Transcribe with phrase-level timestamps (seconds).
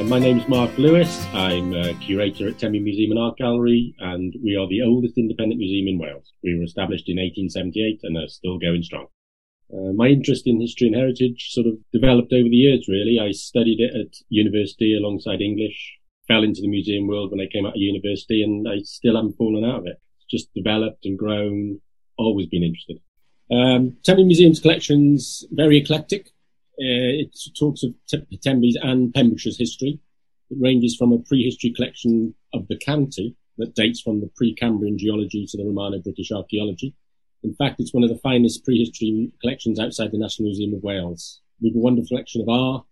[0.00, 1.26] my name's Mark Lewis.
[1.34, 5.58] I'm a curator at Tenby Museum and Art Gallery, and we are the oldest independent
[5.58, 6.32] museum in Wales.
[6.42, 9.08] We were established in 1878 and are still going strong.
[9.70, 13.18] Uh, my interest in history and heritage sort of developed over the years, really.
[13.20, 17.66] I studied it at university alongside English, fell into the museum world when I came
[17.66, 20.00] out of university, and I still haven't fallen out of it.
[20.16, 21.80] It's just developed and grown,
[22.16, 22.98] always been interested.
[23.50, 26.30] Um, Museum's collections very eclectic.
[26.80, 27.94] Uh, it talks of
[28.42, 30.00] Tenby's and Pembrokeshire's history.
[30.50, 35.46] It ranges from a prehistory collection of the county that dates from the pre-Cambrian geology
[35.46, 36.94] to the Romano-British archaeology.
[37.42, 41.40] In fact, it's one of the finest prehistory collections outside the National Museum of Wales.
[41.60, 42.86] We have a wonderful collection of art.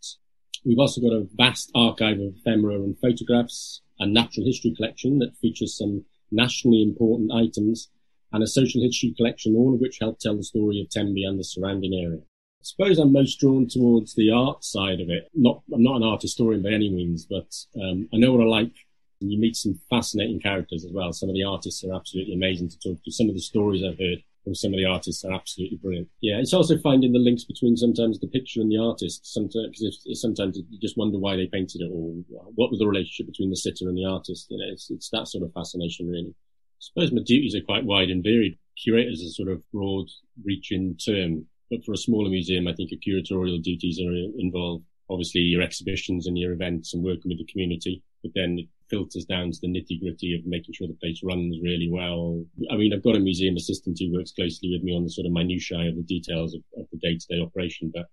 [0.65, 5.37] We've also got a vast archive of ephemera and photographs, a natural history collection that
[5.39, 7.89] features some nationally important items,
[8.33, 11.39] and a social history collection, all of which help tell the story of Tenby and
[11.39, 12.20] the surrounding area.
[12.61, 15.30] I suppose I'm most drawn towards the art side of it.
[15.34, 18.48] Not, I'm not an art historian by any means, but um, I know what I
[18.48, 18.72] like.
[19.20, 21.12] And you meet some fascinating characters as well.
[21.12, 23.11] Some of the artists are absolutely amazing to talk to.
[23.11, 26.08] Some of the stories I've heard from some of the artists are absolutely brilliant.
[26.20, 29.27] Yeah, it's also finding the links between sometimes the picture and the artist.
[29.27, 32.14] Sometimes, cause sometimes you just wonder why they painted it or
[32.55, 34.47] what was the relationship between the sitter and the artist.
[34.50, 36.34] You know, it's, it's that sort of fascination really.
[36.34, 38.58] I suppose my duties are quite wide and varied.
[38.83, 40.08] Curators is a sort of broad
[40.42, 41.47] reaching term.
[41.71, 44.85] But for a smaller museum, I think your curatorial duties are involved.
[45.09, 49.25] Obviously, your exhibitions and your events and working with the community, but then it filters
[49.25, 52.45] down to the nitty gritty of making sure the place runs really well.
[52.71, 55.27] I mean, I've got a museum assistant who works closely with me on the sort
[55.27, 58.07] of minutiae of the details of, of the day to day operation, but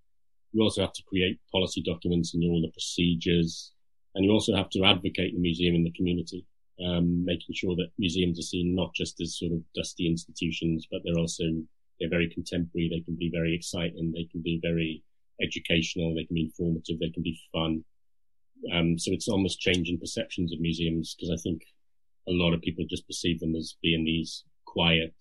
[0.52, 3.72] you also have to create policy documents and all the procedures.
[4.14, 6.46] And you also have to advocate the museum in the community,
[6.84, 11.02] um, making sure that museums are seen not just as sort of dusty institutions, but
[11.04, 11.44] they're also
[11.98, 12.88] they're very contemporary.
[12.88, 14.12] They can be very exciting.
[14.12, 15.02] They can be very
[15.40, 16.14] educational.
[16.14, 16.98] They can be informative.
[16.98, 17.84] They can be fun.
[18.72, 21.62] Um, so it's almost changing perceptions of museums because I think
[22.28, 25.14] a lot of people just perceive them as being these quiet,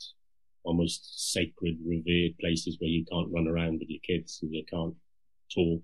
[0.64, 4.96] almost sacred, revered places where you can't run around with your kids and you can't
[5.54, 5.82] talk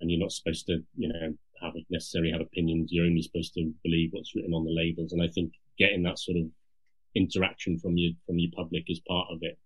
[0.00, 2.90] and you're not supposed to, you know, have necessarily have opinions.
[2.92, 5.12] You're only supposed to believe what's written on the labels.
[5.12, 6.44] And I think getting that sort of
[7.14, 9.58] interaction from your from your public is part of it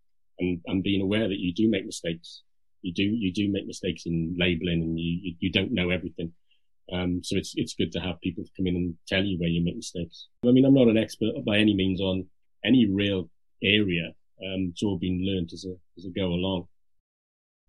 [0.42, 2.42] and, and being aware that you do make mistakes.
[2.82, 6.32] You do, you do make mistakes in labeling and you, you, you don't know everything.
[6.92, 9.64] Um, so it's, it's good to have people come in and tell you where you
[9.64, 10.26] make mistakes.
[10.44, 12.26] I mean, I'm not an expert by any means on
[12.64, 13.30] any real
[13.62, 14.14] area.
[14.44, 16.66] Um, it's all been learned as a, as a go along.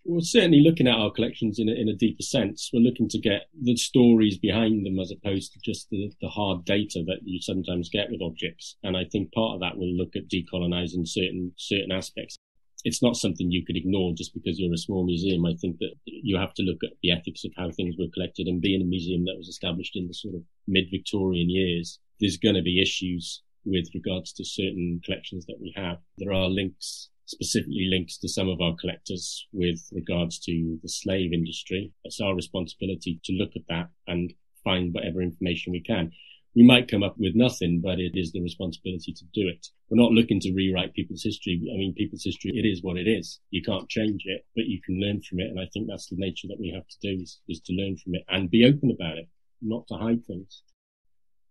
[0.06, 2.70] We're certainly looking at our collections in a, in a deeper sense.
[2.74, 6.66] We're looking to get the stories behind them as opposed to just the, the hard
[6.66, 8.76] data that you sometimes get with objects.
[8.84, 12.38] And I think part of that will look at decolonizing certain, certain aspects
[12.84, 15.46] it's not something you could ignore just because you're a small museum.
[15.46, 18.48] I think that you have to look at the ethics of how things were collected
[18.48, 22.38] and being a museum that was established in the sort of mid Victorian years, there's
[22.38, 25.98] going to be issues with regards to certain collections that we have.
[26.18, 31.32] There are links, specifically links to some of our collectors with regards to the slave
[31.32, 31.94] industry.
[32.04, 34.34] It's our responsibility to look at that and
[34.64, 36.12] find whatever information we can
[36.56, 39.68] we might come up with nothing, but it is the responsibility to do it.
[39.90, 41.60] We're not looking to rewrite people's history.
[41.74, 43.40] I mean, people's history, it is what it is.
[43.50, 45.50] You can't change it, but you can learn from it.
[45.50, 47.98] And I think that's the nature that we have to do is, is to learn
[47.98, 49.28] from it and be open about it,
[49.62, 50.62] not to hide things.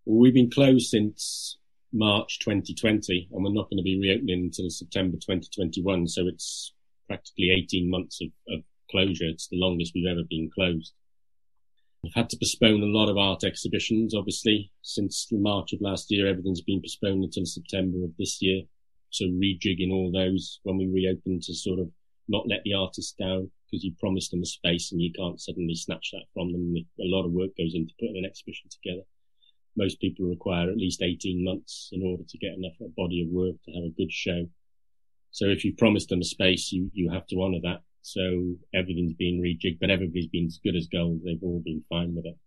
[0.05, 1.57] Well, we've been closed since
[1.91, 6.07] March 2020 and we're not going to be reopening until September 2021.
[6.07, 6.73] So it's
[7.07, 9.27] practically 18 months of, of closure.
[9.27, 10.93] It's the longest we've ever been closed.
[12.03, 16.27] We've had to postpone a lot of art exhibitions, obviously, since March of last year.
[16.27, 18.63] Everything's been postponed until September of this year.
[19.09, 21.89] So rejigging all those when we reopen to sort of
[22.27, 25.75] not let the artists down because you promised them a space and you can't suddenly
[25.75, 26.75] snatch that from them.
[26.75, 29.03] A lot of work goes into putting an exhibition together.
[29.77, 33.29] Most people require at least 18 months in order to get enough a body of
[33.29, 34.45] work to have a good show.
[35.31, 37.81] So if you promised them a space, you, you have to honour that.
[38.03, 41.21] So everything's been rejigged, but everybody's been as good as gold.
[41.23, 42.37] They've all been fine with it.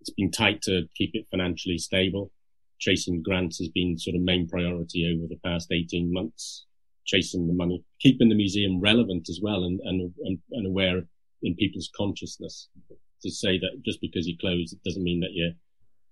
[0.00, 2.32] It's been tight to keep it financially stable.
[2.78, 6.64] Chasing grants has been sort of main priority over the past 18 months.
[7.04, 10.12] Chasing the money, keeping the museum relevant as well and, and,
[10.52, 11.02] and aware
[11.42, 12.68] in people's consciousness
[13.22, 15.52] to say that just because you close, it doesn't mean that you're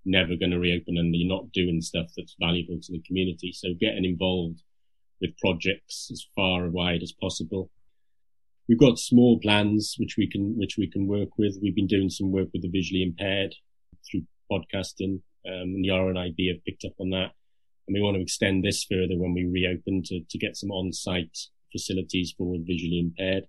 [0.05, 3.53] never going to reopen and you're not doing stuff that's valuable to the community.
[3.53, 4.63] So getting involved
[5.21, 7.71] with projects as far wide as possible
[8.69, 11.59] we've got small plans which we can which we can work with.
[11.63, 13.55] We've been doing some work with the visually impaired
[14.09, 17.31] through podcasting, um, and the RNIB have picked up on that.
[17.87, 21.39] And we want to extend this further when we reopen to, to get some on-site
[21.71, 23.45] facilities for visually impaired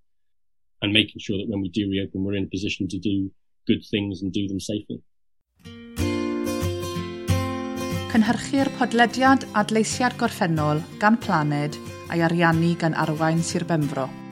[0.81, 3.31] and making sure that when we do reopen, we're in a position to do
[3.65, 5.01] good things and do them safely.
[8.17, 11.77] Cynhyrchir podlediad adleisiad gorffennol gan Planed
[12.09, 14.26] a'i ariannu gan Arwain Sir Benfro.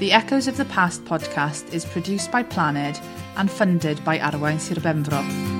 [0.00, 3.00] The Echoes of the Past podcast is produced by Planed
[3.36, 5.53] and funded by Arwain Sir Benfro.